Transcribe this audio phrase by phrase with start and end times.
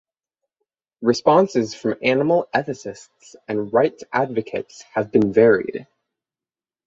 [1.03, 5.85] Responses from animal ethicists and rights advocates have been varied.